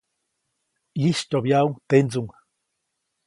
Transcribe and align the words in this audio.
ʼYistyoʼbyaʼuŋ 0.99 1.73
tendsuŋ. 1.89 2.27